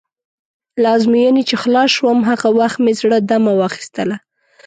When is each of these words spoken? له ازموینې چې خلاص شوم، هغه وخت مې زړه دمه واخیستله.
له 0.81 0.87
ازموینې 0.97 1.43
چې 1.49 1.55
خلاص 1.63 1.89
شوم، 1.97 2.19
هغه 2.29 2.47
وخت 2.59 2.77
مې 2.83 2.93
زړه 3.01 3.17
دمه 3.29 3.53
واخیستله. 3.59 4.15